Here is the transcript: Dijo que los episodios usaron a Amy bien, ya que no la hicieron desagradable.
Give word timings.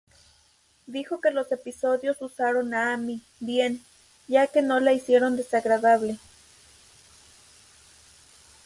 Dijo 0.87 1.21
que 1.21 1.29
los 1.29 1.51
episodios 1.51 2.23
usaron 2.23 2.73
a 2.73 2.91
Amy 2.91 3.21
bien, 3.39 3.83
ya 4.27 4.47
que 4.47 4.63
no 4.63 4.79
la 4.79 4.93
hicieron 4.93 5.37
desagradable. 5.37 6.17